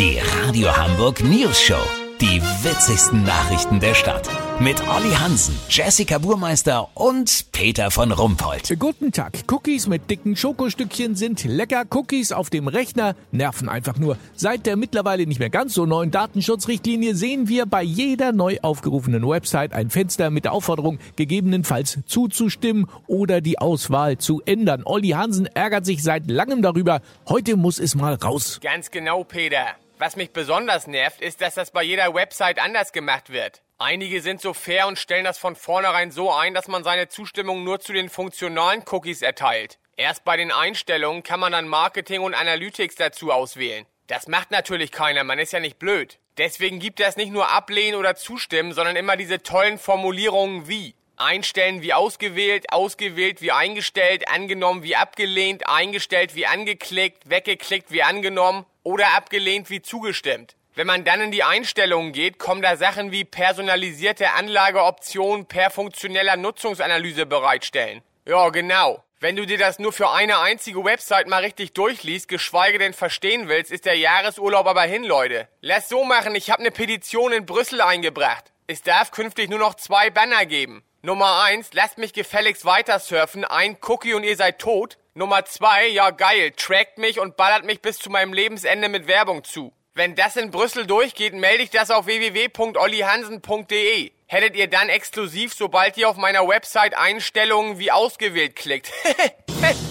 Die 0.00 0.18
Radio 0.18 0.74
Hamburg 0.74 1.22
News 1.22 1.60
Show. 1.60 1.82
Die 2.22 2.40
witzigsten 2.40 3.22
Nachrichten 3.22 3.80
der 3.80 3.92
Stadt. 3.92 4.30
Mit 4.58 4.80
Olli 4.88 5.12
Hansen, 5.12 5.54
Jessica 5.68 6.16
Burmeister 6.16 6.88
und 6.94 7.52
Peter 7.52 7.90
von 7.90 8.10
Rumpold. 8.10 8.78
Guten 8.78 9.12
Tag. 9.12 9.40
Cookies 9.52 9.88
mit 9.88 10.08
dicken 10.08 10.36
Schokostückchen 10.36 11.16
sind 11.16 11.44
lecker. 11.44 11.84
Cookies 11.90 12.32
auf 12.32 12.48
dem 12.48 12.66
Rechner 12.66 13.14
nerven 13.30 13.68
einfach 13.68 13.98
nur. 13.98 14.16
Seit 14.34 14.64
der 14.64 14.76
mittlerweile 14.76 15.26
nicht 15.26 15.38
mehr 15.38 15.50
ganz 15.50 15.74
so 15.74 15.84
neuen 15.84 16.10
Datenschutzrichtlinie 16.10 17.14
sehen 17.14 17.48
wir 17.48 17.66
bei 17.66 17.82
jeder 17.82 18.32
neu 18.32 18.56
aufgerufenen 18.62 19.28
Website 19.28 19.74
ein 19.74 19.90
Fenster 19.90 20.30
mit 20.30 20.46
der 20.46 20.54
Aufforderung, 20.54 20.98
gegebenenfalls 21.16 21.98
zuzustimmen 22.06 22.86
oder 23.06 23.42
die 23.42 23.58
Auswahl 23.58 24.16
zu 24.16 24.40
ändern. 24.46 24.80
Olli 24.86 25.10
Hansen 25.10 25.44
ärgert 25.44 25.84
sich 25.84 26.02
seit 26.02 26.30
langem 26.30 26.62
darüber. 26.62 27.02
Heute 27.28 27.56
muss 27.56 27.78
es 27.78 27.94
mal 27.94 28.14
raus. 28.14 28.60
Ganz 28.62 28.90
genau, 28.90 29.24
Peter. 29.24 29.76
Was 30.00 30.16
mich 30.16 30.30
besonders 30.30 30.86
nervt, 30.86 31.20
ist, 31.20 31.42
dass 31.42 31.56
das 31.56 31.72
bei 31.72 31.82
jeder 31.82 32.14
Website 32.14 32.58
anders 32.58 32.92
gemacht 32.92 33.28
wird. 33.28 33.60
Einige 33.76 34.22
sind 34.22 34.40
so 34.40 34.54
fair 34.54 34.86
und 34.86 34.98
stellen 34.98 35.24
das 35.24 35.36
von 35.36 35.54
vornherein 35.54 36.10
so 36.10 36.32
ein, 36.32 36.54
dass 36.54 36.68
man 36.68 36.84
seine 36.84 37.08
Zustimmung 37.08 37.64
nur 37.64 37.80
zu 37.80 37.92
den 37.92 38.08
funktionalen 38.08 38.82
Cookies 38.90 39.20
erteilt. 39.20 39.78
Erst 39.98 40.24
bei 40.24 40.38
den 40.38 40.52
Einstellungen 40.52 41.22
kann 41.22 41.38
man 41.38 41.52
dann 41.52 41.68
Marketing 41.68 42.22
und 42.22 42.32
Analytics 42.32 42.94
dazu 42.94 43.30
auswählen. 43.30 43.84
Das 44.06 44.26
macht 44.26 44.50
natürlich 44.50 44.90
keiner, 44.90 45.22
man 45.22 45.38
ist 45.38 45.52
ja 45.52 45.60
nicht 45.60 45.78
blöd. 45.78 46.18
Deswegen 46.38 46.78
gibt 46.78 46.98
es 47.00 47.18
nicht 47.18 47.30
nur 47.30 47.50
ablehnen 47.50 48.00
oder 48.00 48.16
zustimmen, 48.16 48.72
sondern 48.72 48.96
immer 48.96 49.18
diese 49.18 49.42
tollen 49.42 49.76
Formulierungen 49.76 50.66
wie 50.66 50.94
einstellen 51.18 51.82
wie 51.82 51.92
ausgewählt, 51.92 52.72
ausgewählt 52.72 53.42
wie 53.42 53.52
eingestellt, 53.52 54.28
angenommen 54.30 54.82
wie 54.82 54.96
abgelehnt, 54.96 55.68
eingestellt 55.68 56.34
wie 56.34 56.46
angeklickt, 56.46 57.28
weggeklickt 57.28 57.92
wie 57.92 58.02
angenommen 58.02 58.64
oder 58.82 59.16
abgelehnt 59.16 59.70
wie 59.70 59.82
zugestimmt. 59.82 60.56
Wenn 60.74 60.86
man 60.86 61.04
dann 61.04 61.20
in 61.20 61.30
die 61.30 61.42
Einstellungen 61.42 62.12
geht, 62.12 62.38
kommen 62.38 62.62
da 62.62 62.76
Sachen 62.76 63.12
wie 63.12 63.24
personalisierte 63.24 64.32
Anlageoptionen 64.32 65.46
per 65.46 65.70
funktioneller 65.70 66.36
Nutzungsanalyse 66.36 67.26
bereitstellen. 67.26 68.02
Ja, 68.24 68.48
genau. 68.50 69.02
Wenn 69.18 69.36
du 69.36 69.44
dir 69.44 69.58
das 69.58 69.78
nur 69.78 69.92
für 69.92 70.10
eine 70.10 70.38
einzige 70.38 70.82
Website 70.82 71.26
mal 71.26 71.42
richtig 71.42 71.74
durchliest, 71.74 72.28
geschweige 72.28 72.78
denn 72.78 72.94
verstehen 72.94 73.48
willst, 73.48 73.70
ist 73.70 73.84
der 73.84 73.98
Jahresurlaub 73.98 74.66
aber 74.66 74.82
hin, 74.82 75.04
Leute. 75.04 75.48
Lass 75.60 75.90
so 75.90 76.04
machen, 76.04 76.34
ich 76.34 76.50
habe 76.50 76.60
eine 76.60 76.70
Petition 76.70 77.32
in 77.32 77.44
Brüssel 77.44 77.82
eingebracht. 77.82 78.52
Es 78.66 78.82
darf 78.82 79.10
künftig 79.10 79.50
nur 79.50 79.58
noch 79.58 79.74
zwei 79.74 80.08
Banner 80.08 80.46
geben. 80.46 80.82
Nummer 81.02 81.42
eins, 81.42 81.70
lasst 81.72 81.98
mich 81.98 82.12
gefälligst 82.12 82.64
weiter 82.64 82.98
surfen, 82.98 83.44
ein 83.44 83.76
Cookie 83.86 84.14
und 84.14 84.24
ihr 84.24 84.36
seid 84.36 84.58
tot. 84.58 84.96
Nummer 85.14 85.44
zwei, 85.44 85.88
ja 85.88 86.10
geil, 86.10 86.52
trackt 86.56 86.98
mich 86.98 87.18
und 87.18 87.36
ballert 87.36 87.64
mich 87.64 87.82
bis 87.82 87.98
zu 87.98 88.10
meinem 88.10 88.32
Lebensende 88.32 88.88
mit 88.88 89.08
Werbung 89.08 89.42
zu. 89.42 89.72
Wenn 89.92 90.14
das 90.14 90.36
in 90.36 90.52
Brüssel 90.52 90.86
durchgeht, 90.86 91.34
melde 91.34 91.64
ich 91.64 91.70
das 91.70 91.90
auf 91.90 92.06
www.ollihansen.de. 92.06 94.12
Hättet 94.26 94.54
ihr 94.54 94.68
dann 94.68 94.88
exklusiv, 94.88 95.52
sobald 95.52 95.96
ihr 95.96 96.08
auf 96.08 96.16
meiner 96.16 96.46
Website 96.46 96.96
Einstellungen 96.96 97.80
wie 97.80 97.90
ausgewählt 97.90 98.54
klickt. 98.56 98.90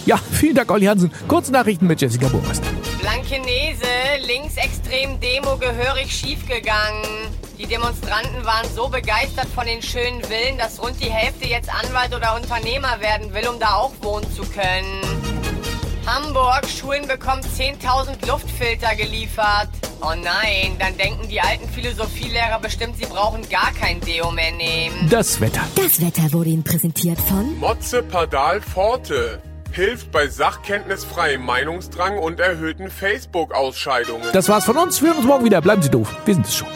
Ja, 0.05 0.17
vielen 0.17 0.55
Dank, 0.55 0.71
Olli 0.71 0.87
Hansen. 0.87 1.13
Kurznachrichten 1.27 1.87
mit 1.87 2.01
Jessica 2.01 2.27
Burmeister. 2.27 2.65
Blankenese, 2.99 3.85
linksextrem 4.25 5.19
Demo 5.19 5.57
gehörig 5.57 6.11
schiefgegangen. 6.11 7.05
Die 7.59 7.67
Demonstranten 7.67 8.45
waren 8.45 8.65
so 8.73 8.87
begeistert 8.87 9.47
von 9.53 9.65
den 9.65 9.81
schönen 9.81 10.23
Villen, 10.23 10.57
dass 10.57 10.81
rund 10.81 10.97
die 11.01 11.11
Hälfte 11.11 11.45
jetzt 11.45 11.69
Anwalt 11.69 12.15
oder 12.15 12.33
Unternehmer 12.37 13.01
werden 13.01 13.33
will, 13.33 13.49
um 13.49 13.59
da 13.59 13.73
auch 13.73 13.91
wohnen 14.01 14.25
zu 14.33 14.43
können. 14.43 15.01
Hamburg, 16.05 16.65
Schulen 16.69 17.05
bekommen 17.05 17.41
10.000 17.41 18.25
Luftfilter 18.25 18.95
geliefert. 18.95 19.67
Oh 19.99 20.13
nein, 20.15 20.77
dann 20.79 20.97
denken 20.97 21.27
die 21.27 21.41
alten 21.41 21.67
Philosophielehrer 21.67 22.59
bestimmt, 22.61 22.95
sie 22.95 23.05
brauchen 23.05 23.41
gar 23.49 23.73
kein 23.73 23.99
Deo 23.99 24.31
mehr 24.31 24.53
nehmen. 24.53 25.09
Das 25.09 25.41
Wetter. 25.41 25.61
Das 25.75 25.99
Wetter 25.99 26.31
wurde 26.31 26.51
Ihnen 26.51 26.63
präsentiert 26.63 27.19
von 27.19 27.57
Motze 27.57 28.03
Padal 28.03 28.61
Forte. 28.61 29.41
Hilft 29.73 30.13
bei 30.13 30.29
sachkenntnisfreiem 30.29 31.43
Meinungsdrang 31.43 32.19
und 32.19 32.39
erhöhten 32.39 32.89
Facebook-Ausscheidungen. 32.89 34.29
Das 34.31 34.47
war's 34.47 34.63
von 34.63 34.77
uns. 34.77 35.01
Wir 35.01 35.09
hören 35.09 35.17
uns 35.17 35.27
morgen 35.27 35.43
wieder. 35.43 35.59
Bleiben 35.59 35.81
Sie 35.81 35.89
doof. 35.89 36.15
Wir 36.23 36.35
sind 36.35 36.45
es 36.45 36.55
schon. 36.55 36.69